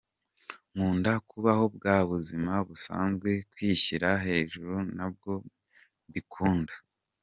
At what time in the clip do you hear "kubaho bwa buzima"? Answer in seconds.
1.29-2.53